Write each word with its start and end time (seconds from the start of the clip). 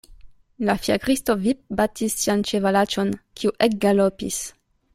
La 0.69 0.75
fiakristo 0.85 1.35
vipbatis 1.43 2.17
sian 2.23 2.41
ĉevalaĉon, 2.53 3.13
kiu 3.41 3.55
ekgalopis. 3.69 4.41